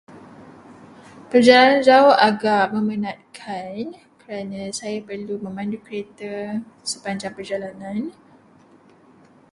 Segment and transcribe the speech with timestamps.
[1.29, 3.75] Perjalanan jauh agak memenatkan
[4.25, 6.35] kerana saya perlu memandu kereta
[6.91, 7.97] sepanjang perjalanan.